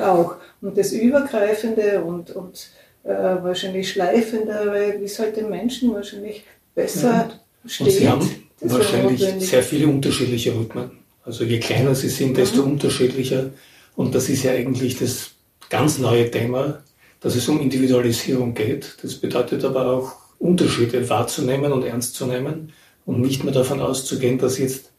[0.00, 0.36] auch.
[0.60, 2.68] Und das Übergreifende und, und
[3.04, 7.30] äh, wahrscheinlich Schleifendere, wie es halt den Menschen wahrscheinlich besser
[7.64, 7.68] ja.
[7.68, 7.86] steht.
[7.86, 10.90] Und sie haben wahrscheinlich sehr viele unterschiedliche Rhythmen.
[11.24, 12.72] Also je kleiner sie sind, desto mhm.
[12.72, 13.50] unterschiedlicher.
[13.96, 15.32] Und das ist ja eigentlich das
[15.70, 16.82] ganz neue Thema
[17.20, 18.96] dass es um Individualisierung geht.
[19.02, 22.72] Das bedeutet aber auch, Unterschiede wahrzunehmen und ernst zu nehmen
[23.04, 24.92] und nicht mehr davon auszugehen, dass jetzt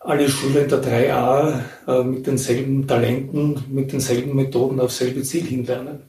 [0.00, 5.44] alle Schüler in der 3a äh, mit denselben Talenten, mit denselben Methoden auf selbe Ziel
[5.44, 6.00] hinlernen.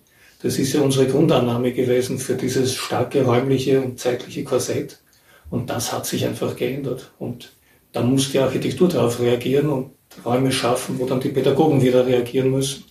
[0.42, 5.00] Das ist ja unsere Grundannahme gewesen für dieses starke räumliche und zeitliche Korsett.
[5.50, 7.12] Und das hat sich einfach geändert.
[7.20, 7.54] Und
[7.92, 9.92] da muss die Architektur darauf reagieren und
[10.26, 12.84] Räume schaffen, wo dann die Pädagogen wieder reagieren müssen.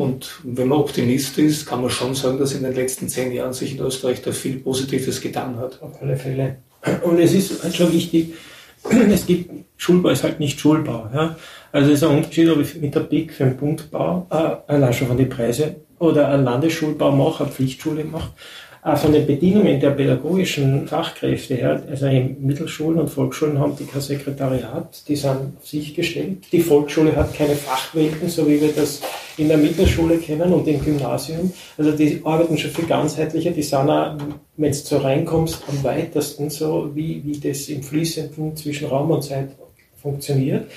[0.00, 3.52] Und wenn man Optimist ist, kann man schon sagen, dass in den letzten zehn Jahren
[3.52, 5.82] sich in Österreich da viel Positives getan hat.
[5.82, 6.56] Auf alle Fälle.
[7.02, 8.32] Und es ist halt schon wichtig,
[9.12, 11.10] es gibt, Schulbau ist halt nicht Schulbau.
[11.12, 11.36] Ja?
[11.70, 14.94] Also es ist ein Unterschied, ob ich mit der BIC für einen Punktbau, äh, allein
[14.94, 18.30] schon von den Preisen, oder einen Landesschulbau mache, eine Pflichtschule mache,
[18.82, 24.00] von den Bedingungen der pädagogischen Fachkräfte her, also in Mittelschulen und Volksschulen haben die kein
[24.00, 26.46] Sekretariat, die sind auf sich gestellt.
[26.50, 29.02] Die Volksschule hat keine Fachwelten, so wie wir das
[29.36, 31.52] in der Mittelschule kennen und im Gymnasium.
[31.76, 34.16] Also die arbeiten schon viel ganzheitlicher, die sind auch,
[34.56, 39.22] wenn du so reinkommst, am weitesten so, wie, wie das im Fließenden zwischen Raum und
[39.22, 39.50] Zeit
[40.00, 40.70] funktioniert.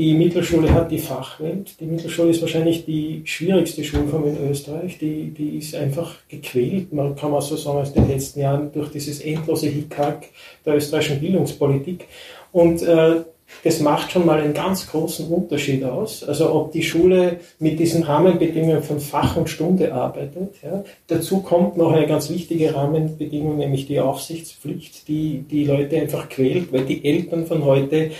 [0.00, 1.78] Die Mittelschule hat die Fachwelt.
[1.78, 4.96] Die Mittelschule ist wahrscheinlich die schwierigste Schulform in Österreich.
[4.96, 6.90] Die, die ist einfach gequält.
[6.90, 10.28] Man kann mal so sagen, aus den letzten Jahren durch dieses endlose Hickhack
[10.64, 12.06] der österreichischen Bildungspolitik.
[12.50, 13.16] Und äh,
[13.62, 16.24] das macht schon mal einen ganz großen Unterschied aus.
[16.24, 20.54] Also ob die Schule mit diesen Rahmenbedingungen von Fach und Stunde arbeitet.
[20.62, 20.82] Ja.
[21.08, 26.72] Dazu kommt noch eine ganz wichtige Rahmenbedingung, nämlich die Aufsichtspflicht, die die Leute einfach quält,
[26.72, 28.12] weil die Eltern von heute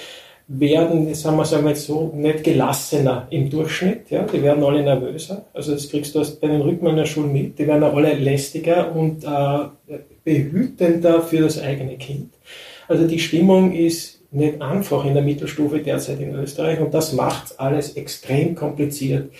[0.53, 4.11] werden, sagen wir es einmal so, nicht gelassener im Durchschnitt.
[4.11, 4.25] Ja?
[4.25, 5.45] Die werden alle nervöser.
[5.55, 7.59] Also das kriegst du bei den Rückmeldungen schon mit.
[7.59, 12.35] Die werden alle lästiger und äh, behütender für das eigene Kind.
[12.89, 17.59] Also die Stimmung ist nicht einfach in der Mittelstufe derzeit in Österreich und das macht
[17.59, 19.31] alles extrem kompliziert.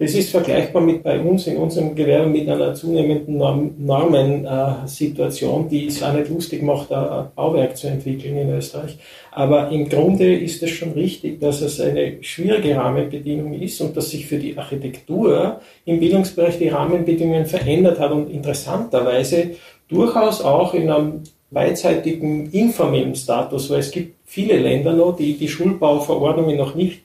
[0.00, 5.88] Das ist vergleichbar mit bei uns in unserem Gewerbe mit einer zunehmenden Normensituation, äh, die
[5.88, 8.96] es auch nicht lustig macht, ein Bauwerk zu entwickeln in Österreich.
[9.32, 14.10] Aber im Grunde ist es schon richtig, dass es eine schwierige Rahmenbedingung ist und dass
[14.10, 19.56] sich für die Architektur im Bildungsbereich die Rahmenbedingungen verändert hat und interessanterweise
[19.88, 25.48] durchaus auch in einem beidseitigen informellen Status, weil es gibt viele Länder noch, die die
[25.48, 27.00] Schulbauverordnungen noch nicht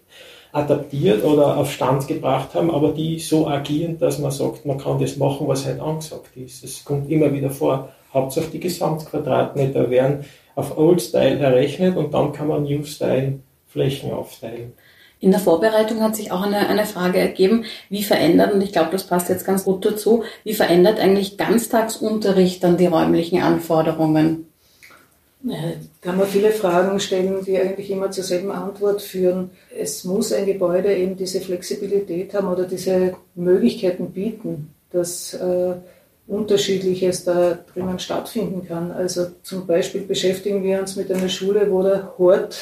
[0.54, 5.00] adaptiert oder auf Stand gebracht haben, aber die so agieren, dass man sagt, man kann
[5.00, 6.64] das machen, was halt angesagt ist.
[6.64, 7.90] Es kommt immer wieder vor.
[8.14, 14.12] Hauptsache die Gesamtquadratmeter werden auf Old Style errechnet und dann kann man New Style Flächen
[14.12, 14.74] aufteilen.
[15.20, 18.92] In der Vorbereitung hat sich auch eine, eine Frage ergeben, wie verändert, und ich glaube,
[18.92, 24.53] das passt jetzt ganz gut dazu, wie verändert eigentlich Ganztagsunterricht dann die räumlichen Anforderungen?
[26.02, 29.50] Kann man viele Fragen stellen, die eigentlich immer zur selben Antwort führen.
[29.78, 35.74] Es muss ein Gebäude eben diese Flexibilität haben oder diese Möglichkeiten bieten, dass äh,
[36.28, 38.92] Unterschiedliches da drinnen stattfinden kann.
[38.92, 42.58] Also zum Beispiel beschäftigen wir uns mit einer Schule, wo der Hort,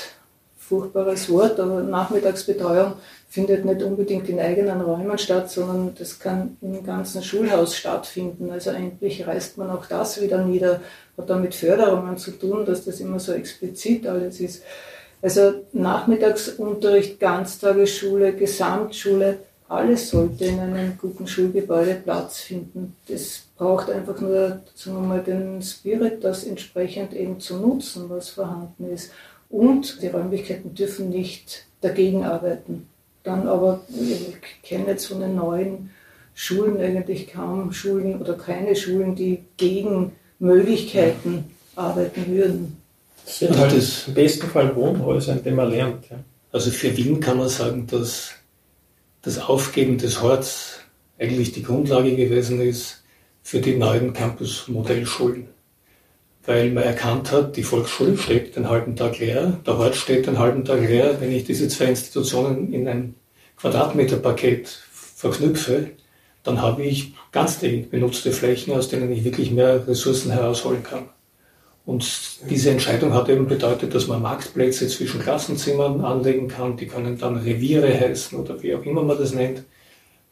[0.58, 2.94] furchtbares Wort, aber Nachmittagsbetreuung
[3.30, 8.50] findet nicht unbedingt in eigenen Räumen statt, sondern das kann im ganzen Schulhaus stattfinden.
[8.52, 10.82] Also endlich reißt man auch das wieder nieder
[11.18, 14.64] hat dann mit Förderungen zu tun, dass das immer so explizit alles ist.
[15.22, 19.40] Also Nachmittagsunterricht, Ganztagesschule, Gesamtschule,
[19.72, 22.98] alles sollte in einem guten Schulgebäude Platz finden.
[23.08, 28.92] Das braucht einfach nur sagen mal, den Spirit, das entsprechend eben zu nutzen, was vorhanden
[28.92, 29.12] ist.
[29.50, 32.88] Und die Räumlichkeiten dürfen nicht dagegen arbeiten.
[33.24, 35.92] Dann aber, ich kenne jetzt von den neuen
[36.34, 42.78] Schulen eigentlich kaum Schulen oder keine Schulen, die gegen Möglichkeiten arbeiten würden.
[43.24, 46.10] Das sind halt das im besten Fall Wohnhäuser, in denen man lernt.
[46.10, 46.18] Ja.
[46.52, 48.32] Also für Wien kann man sagen, dass
[49.22, 50.80] das Aufgeben des Horts
[51.20, 53.04] eigentlich die Grundlage gewesen ist
[53.44, 55.48] für die neuen Campus-Modellschulen.
[56.44, 60.40] Weil man erkannt hat, die Volksschule steht den halben Tag leer, der Hort steht den
[60.40, 61.22] halben Tag leer.
[61.22, 63.16] Wenn ich diese zwei Institutionen in ein
[63.58, 65.92] Quadratmeterpaket verknüpfe,
[66.44, 71.10] dann habe ich ganz die benutzte Flächen, aus denen ich wirklich mehr Ressourcen herausholen kann.
[71.86, 72.06] Und
[72.50, 76.78] diese Entscheidung hat eben bedeutet, dass man Marktplätze zwischen Klassenzimmern anlegen kann.
[76.78, 79.64] Die können dann Reviere heißen oder wie auch immer man das nennt.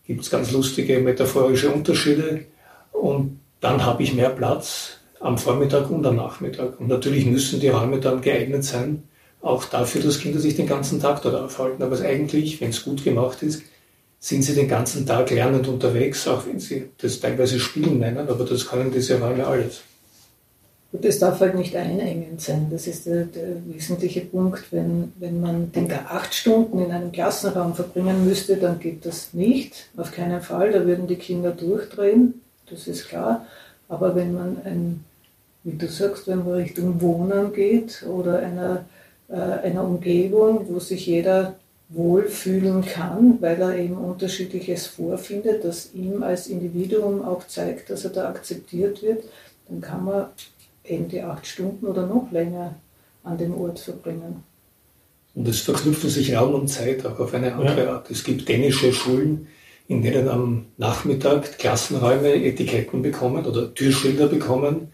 [0.06, 2.46] Gibt es ganz lustige metaphorische Unterschiede.
[2.92, 6.80] Und dann habe ich mehr Platz am Vormittag und am Nachmittag.
[6.80, 9.04] Und natürlich müssen die Räume dann geeignet sein,
[9.42, 11.82] auch dafür, dass Kinder sich den ganzen Tag dort aufhalten.
[11.84, 13.64] Aber eigentlich, wenn es gut gemacht ist,
[14.20, 18.44] sind sie den ganzen Tag lernend unterwegs, auch wenn sie das teilweise Spielen nennen, aber
[18.44, 19.82] das können diese Räume alles.
[20.92, 22.68] Und es darf halt nicht einengend sein.
[22.72, 24.72] Das ist der, der, wesentliche Punkt.
[24.72, 29.88] Wenn, wenn man denke, acht Stunden in einem Klassenraum verbringen müsste, dann geht das nicht.
[29.98, 30.72] Auf keinen Fall.
[30.72, 32.42] Da würden die Kinder durchdrehen.
[32.72, 33.46] Das ist klar.
[33.88, 35.06] Aber wenn man ein,
[35.64, 38.86] wie du sagst, wenn man Richtung Wohnen geht oder einer,
[39.30, 41.54] äh, einer Umgebung, wo sich jeder
[41.90, 48.12] wohlfühlen kann, weil er eben unterschiedliches vorfindet, das ihm als Individuum auch zeigt, dass er
[48.12, 49.24] da akzeptiert wird,
[49.68, 50.26] dann kann man
[50.86, 52.76] eben die acht Stunden oder noch länger
[53.24, 54.44] an dem Ort verbringen.
[55.34, 57.94] Und es verknüpfen sich Raum und Zeit auch auf eine andere ja.
[57.94, 58.12] Art.
[58.12, 59.48] Es gibt dänische Schulen,
[59.88, 64.92] in denen am Nachmittag Klassenräume Etiketten bekommen oder Türschilder bekommen.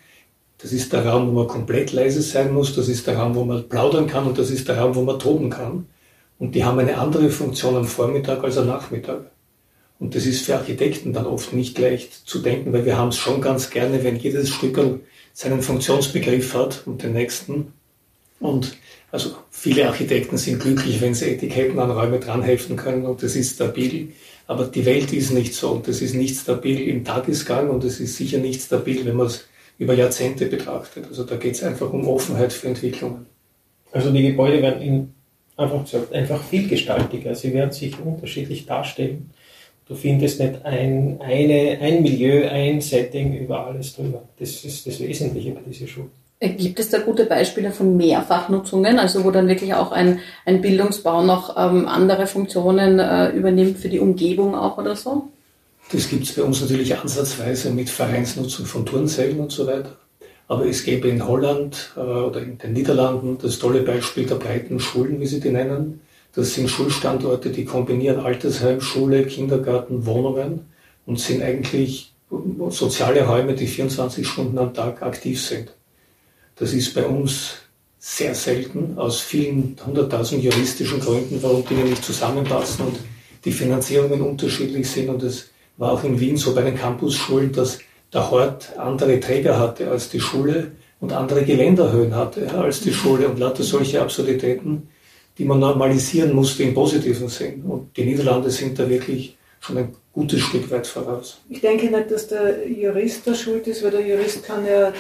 [0.59, 3.43] Das ist der Raum, wo man komplett leise sein muss, das ist der Raum, wo
[3.43, 5.87] man plaudern kann und das ist der Raum, wo man toben kann.
[6.39, 9.31] Und die haben eine andere Funktion am Vormittag als am Nachmittag.
[9.99, 13.17] Und das ist für Architekten dann oft nicht leicht zu denken, weil wir haben es
[13.17, 14.77] schon ganz gerne, wenn jedes Stück
[15.33, 17.73] seinen Funktionsbegriff hat und den nächsten.
[18.41, 18.75] Und
[19.11, 23.55] also viele Architekten sind glücklich, wenn sie Etiketten an Räume dranheften können und das ist
[23.55, 24.11] stabil.
[24.47, 27.99] Aber die Welt ist nicht so und das ist nicht stabil im Tagesgang und es
[28.01, 31.05] ist sicher nicht stabil, wenn man es über Jahrzehnte betrachtet.
[31.07, 33.25] Also da geht es einfach um Offenheit für Entwicklungen.
[33.91, 35.14] Also die Gebäude werden in,
[35.57, 37.35] einfach gesagt, einfach vielgestaltiger.
[37.35, 39.31] Sie werden sich unterschiedlich darstellen.
[39.87, 44.23] Du findest nicht ein, eine, ein Milieu, ein Setting über alles drüber.
[44.39, 46.09] Das ist das Wesentliche bei dieser Schule.
[46.39, 50.61] Äh, gibt es da gute Beispiele von Mehrfachnutzungen, also wo dann wirklich auch ein, ein
[50.61, 55.29] Bildungsbau noch ähm, andere Funktionen äh, übernimmt für die Umgebung auch oder so?
[55.91, 59.95] Das gibt es bei uns natürlich ansatzweise mit Vereinsnutzung von Turnsälen und so weiter.
[60.47, 64.79] Aber es gäbe in Holland äh, oder in den Niederlanden das tolle Beispiel der breiten
[64.79, 66.01] Schulen, wie sie die nennen.
[66.33, 70.65] Das sind Schulstandorte, die kombinieren Altersheim, Schule, Kindergarten, Wohnungen
[71.05, 72.13] und sind eigentlich
[72.69, 75.73] soziale Räume, die 24 Stunden am Tag aktiv sind.
[76.55, 77.53] Das ist bei uns
[77.99, 82.97] sehr selten aus vielen hunderttausend juristischen Gründen, warum Dinge nicht zusammenpassen und
[83.43, 85.09] die Finanzierungen unterschiedlich sind.
[85.09, 87.79] Und es war auch in Wien so bei den Campusschulen, dass
[88.15, 93.27] der Hort andere Träger hatte als die Schule und andere Geländerhöhen hatte als die Schule
[93.27, 94.89] und lauter solche Absurditäten,
[95.37, 97.63] die man normalisieren musste im positiven Sinn.
[97.63, 101.41] Und die Niederlande sind da wirklich schon ein gutes Stück weit voraus.
[101.49, 104.93] Ich denke nicht, dass der Jurist da schuld ist, weil der Jurist kann ja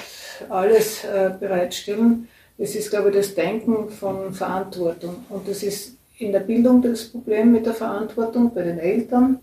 [0.49, 2.27] alles äh, bereitstellen.
[2.57, 5.25] Es ist, glaube ich, das Denken von Verantwortung.
[5.29, 9.39] Und das ist in der Bildung das Problem mit der Verantwortung bei den Eltern,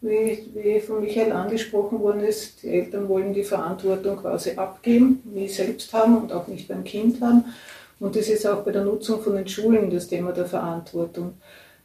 [0.00, 2.62] wie, wie von Michael angesprochen worden ist.
[2.62, 7.20] Die Eltern wollen die Verantwortung quasi abgeben, nie selbst haben und auch nicht beim Kind
[7.20, 7.44] haben.
[8.00, 11.34] Und das ist auch bei der Nutzung von den Schulen das Thema der Verantwortung.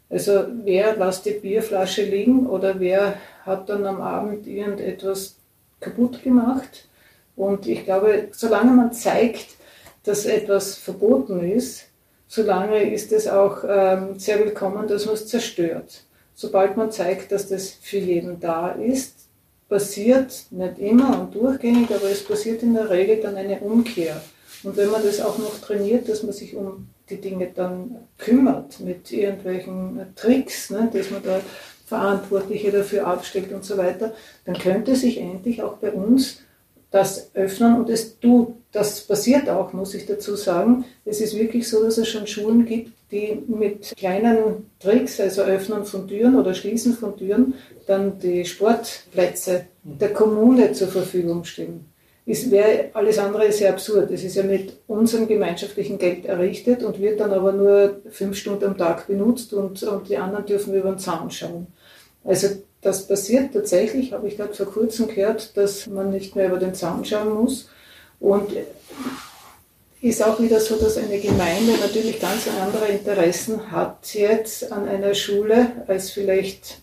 [0.10, 5.38] Also wer lässt die Bierflasche liegen oder wer hat dann am Abend irgendetwas
[5.80, 6.88] kaputt gemacht?
[7.36, 9.56] Und ich glaube, solange man zeigt,
[10.04, 11.86] dass etwas verboten ist,
[12.28, 16.04] solange ist es auch ähm, sehr willkommen, dass man es zerstört.
[16.36, 19.28] Sobald man zeigt, dass das für jeden da ist,
[19.70, 24.22] passiert nicht immer und durchgängig, aber es passiert in der Regel dann eine Umkehr.
[24.64, 28.80] Und wenn man das auch noch trainiert, dass man sich um die Dinge dann kümmert
[28.80, 31.40] mit irgendwelchen Tricks, ne, dass man da
[31.86, 34.14] Verantwortliche dafür abstellt und so weiter,
[34.46, 36.40] dann könnte sich endlich auch bei uns
[36.92, 40.84] das öffnen und es tut, das passiert auch, muss ich dazu sagen.
[41.06, 45.86] Es ist wirklich so, dass es schon Schulen gibt, die mit kleinen Tricks, also Öffnen
[45.86, 47.54] von Türen oder Schließen von Türen,
[47.86, 51.86] dann die Sportplätze der Kommune zur Verfügung stellen.
[52.26, 54.10] Es wäre alles andere sehr absurd.
[54.10, 58.64] Es ist ja mit unserem gemeinschaftlichen Geld errichtet und wird dann aber nur fünf Stunden
[58.64, 61.68] am Tag benutzt und, und die anderen dürfen über den Zaun schauen.
[62.24, 62.48] Also
[62.82, 66.74] das passiert tatsächlich, habe ich gerade vor kurzem gehört, dass man nicht mehr über den
[66.74, 67.70] Zaun schauen muss.
[68.24, 68.54] Und
[70.02, 75.14] ist auch wieder so, dass eine Gemeinde natürlich ganz andere Interessen hat jetzt an einer
[75.14, 76.78] Schule als vielleicht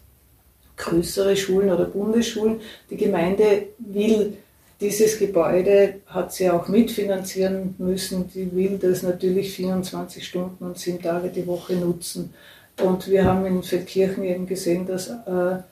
[0.76, 2.60] größere Schulen oder Bundesschulen.
[2.90, 4.36] Die Gemeinde will
[4.82, 8.30] dieses Gebäude, hat sie auch mitfinanzieren müssen.
[8.34, 12.34] Die will das natürlich 24 Stunden und sieben Tage die Woche nutzen.
[12.82, 15.62] Und wir haben in Feldkirchen eben gesehen, dass äh,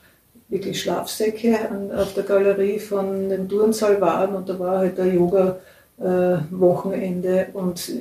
[0.48, 5.14] wirklich Schlafsäcke an, auf der Galerie von dem Turnsaal waren und da war halt ein
[5.14, 7.92] Yoga-Wochenende äh, und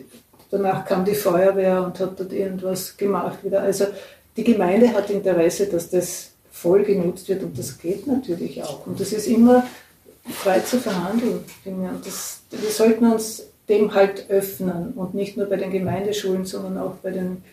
[0.50, 3.62] danach kam die Feuerwehr und hat dort irgendwas gemacht wieder.
[3.62, 3.88] Also
[4.38, 8.88] die Gemeinde hat Interesse, dass das voll genutzt wird und das geht natürlich auch.
[8.88, 9.68] Und das ist immer
[10.30, 11.40] frei zu verhandeln.
[11.66, 16.78] Und das, wir sollten uns dem halt öffnen und nicht nur bei den Gemeindeschulen, sondern
[16.78, 17.44] auch bei den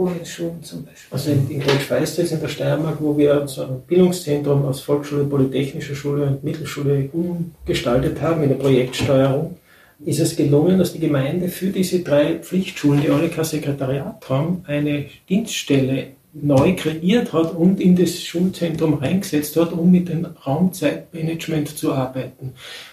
[0.00, 1.08] Bundesschulen zum Beispiel.
[1.10, 5.94] Also in, in Goldschweiz, in der Steiermark, wo wir so ein Bildungszentrum aus Volksschule, Polytechnischer
[5.94, 9.56] Schule und Mittelschule umgestaltet haben in der Projektsteuerung,
[10.04, 14.64] ist es gelungen, dass die Gemeinde für diese drei Pflichtschulen, die alle kein Sekretariat haben,
[14.66, 21.76] eine Dienststelle neu kreiert hat und in das Schulzentrum reingesetzt hat, um mit dem Raumzeitmanagement
[21.76, 22.52] zu arbeiten.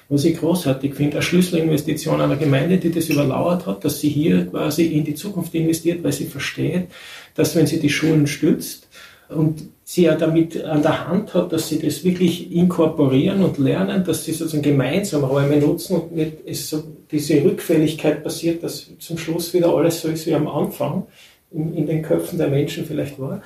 [0.10, 4.48] Was ich großartig finde, eine Schlüsselinvestition einer Gemeinde, die das überlauert hat, dass sie hier
[4.48, 6.88] quasi in die Zukunft investiert, weil sie versteht,
[7.36, 8.88] dass wenn sie die Schulen stützt
[9.30, 14.04] und sie ja damit an der Hand hat, dass sie das wirklich inkorporieren und lernen,
[14.04, 19.18] dass sie sozusagen gemeinsam Räume nutzen und nicht es so diese Rückfälligkeit passiert, dass zum
[19.18, 21.04] Schluss wieder alles so ist wie am Anfang
[21.52, 23.42] in, in den Köpfen der Menschen vielleicht war,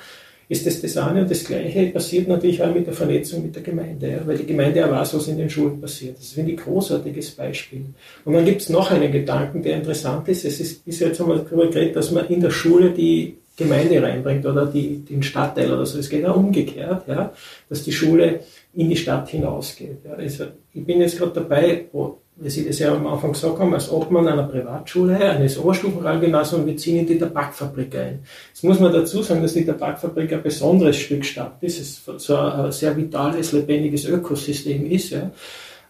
[0.48, 1.22] ist das das eine.
[1.22, 4.46] Und das Gleiche passiert natürlich auch mit der Vernetzung mit der Gemeinde, ja, weil die
[4.46, 6.18] Gemeinde auch weiß, was in den Schulen passiert.
[6.18, 7.86] Das finde ich ein großartiges Beispiel.
[8.24, 10.44] Und dann gibt es noch einen Gedanken, der interessant ist.
[10.44, 14.44] Es ist bis jetzt einmal darüber geredet, dass man in der Schule die Gemeinde reinbringt
[14.46, 15.98] oder die, den Stadtteil oder so.
[15.98, 17.32] Es geht auch umgekehrt, ja,
[17.68, 18.40] dass die Schule
[18.74, 19.98] in die Stadt hinausgeht.
[20.04, 20.14] Ja.
[20.14, 23.74] Also ich bin jetzt gerade dabei, wo, wie Sie das ja am Anfang gesagt haben,
[23.74, 28.20] als Obmann einer Privatschule, eines Oberstufenrealgymnasiums, wir ziehen in die Tabakfabrik ein.
[28.48, 32.36] Jetzt muss man dazu sagen, dass die Tabakfabrik ein besonderes Stück Stadt ist, es so
[32.36, 35.10] ein sehr vitales, lebendiges Ökosystem ist.
[35.10, 35.30] Ja.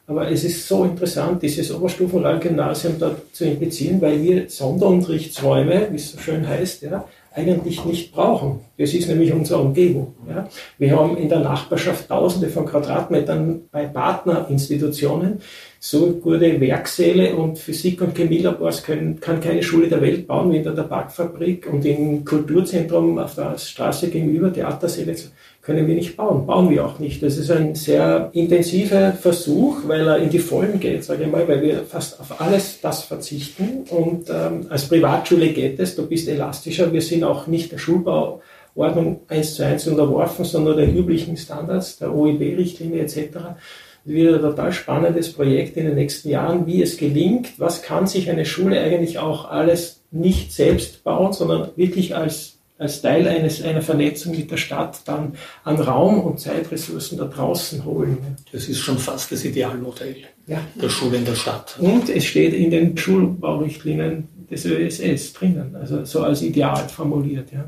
[0.08, 6.12] Aber es ist so interessant, dieses Oberstufenrealgymnasium da zu infizieren, weil wir Sonderunterrichtsräume, wie es
[6.12, 8.60] so schön heißt, ja, eigentlich nicht brauchen.
[8.78, 10.14] Das ist nämlich unsere Umgebung.
[10.28, 10.48] Ja.
[10.76, 15.40] Wir haben in der Nachbarschaft Tausende von Quadratmetern bei Partnerinstitutionen
[15.84, 20.58] so gute Werksäle und Physik- und Chemielabors können, kann keine Schule der Welt bauen wie
[20.58, 25.16] in der Tabakfabrik und im Kulturzentrum auf der Straße gegenüber, Theatersäle,
[25.60, 26.46] können wir nicht bauen.
[26.46, 27.20] Bauen wir auch nicht.
[27.20, 31.48] Das ist ein sehr intensiver Versuch, weil er in die Vollen geht, sage ich mal,
[31.48, 33.82] weil wir fast auf alles das verzichten.
[33.90, 36.92] Und ähm, als Privatschule geht es, du bist elastischer.
[36.92, 42.14] Wir sind auch nicht der Schulbauordnung eins zu eins unterworfen, sondern den üblichen Standards, der
[42.14, 43.56] OIB-Richtlinie etc
[44.04, 48.30] wieder ein total spannendes Projekt in den nächsten Jahren, wie es gelingt, was kann sich
[48.30, 53.82] eine Schule eigentlich auch alles nicht selbst bauen, sondern wirklich als, als Teil eines, einer
[53.82, 55.34] Vernetzung mit der Stadt dann
[55.64, 58.18] an Raum und Zeitressourcen da draußen holen.
[58.52, 60.60] Das ist schon fast das Idealmodell ja.
[60.80, 61.76] der Schule in der Stadt.
[61.78, 67.52] Und es steht in den Schulbaurichtlinien des ÖSS drinnen, also so als Ideal formuliert.
[67.52, 67.64] Ja.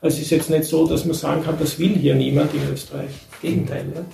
[0.00, 2.60] Also es ist jetzt nicht so, dass man sagen kann, das will hier niemand in
[2.72, 3.10] Österreich.
[3.40, 3.86] Gegenteil.
[3.94, 4.04] Ja.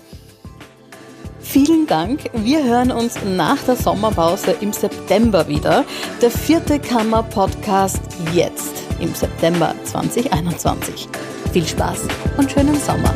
[1.50, 2.30] Vielen Dank.
[2.32, 5.84] Wir hören uns nach der Sommerpause im September wieder.
[6.22, 8.00] Der vierte Kammer-Podcast
[8.32, 11.08] jetzt im September 2021.
[11.52, 12.02] Viel Spaß
[12.38, 13.12] und schönen Sommer.